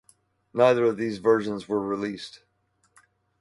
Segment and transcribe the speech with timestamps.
[0.55, 2.41] Neither of these versions were released.